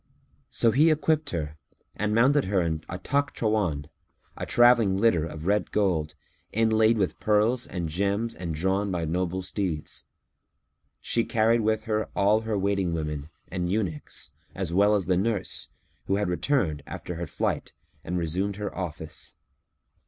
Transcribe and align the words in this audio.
So 0.49 0.71
he 0.71 0.89
equipped 0.89 1.29
her 1.29 1.57
and 1.95 2.15
mounted 2.15 2.45
her 2.45 2.59
in 2.59 2.83
a 2.89 2.97
Takhtrawán, 2.97 3.85
a 4.35 4.47
travelling 4.47 4.97
litter 4.97 5.25
of 5.27 5.45
red 5.45 5.69
gold, 5.69 6.15
inlaid 6.51 6.97
with 6.97 7.19
pearls 7.19 7.67
and 7.67 7.87
gems 7.87 8.33
and 8.33 8.55
drawn 8.55 8.89
by 8.89 9.05
noble 9.05 9.43
steeds. 9.43 10.05
She 11.01 11.23
carried 11.23 11.61
with 11.61 11.83
her 11.83 12.09
all 12.15 12.41
her 12.41 12.57
waiting 12.57 12.93
women 12.93 13.29
and 13.49 13.71
eunuchs, 13.71 14.31
as 14.55 14.73
well 14.73 14.95
as 14.95 15.05
the 15.05 15.17
nurse, 15.17 15.67
who 16.07 16.15
had 16.15 16.29
returned, 16.29 16.81
after 16.87 17.13
her 17.13 17.27
flight, 17.27 17.73
and 18.03 18.17
resumed 18.17 18.55
her 18.55 18.75
office. 18.75 19.35